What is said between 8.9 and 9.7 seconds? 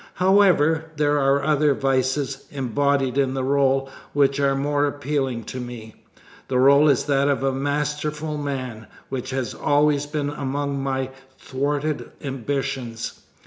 which has